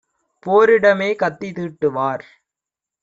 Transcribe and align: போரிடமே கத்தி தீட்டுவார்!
போரிடமே 0.45 1.09
கத்தி 1.15 1.49
தீட்டுவார்! 1.51 2.25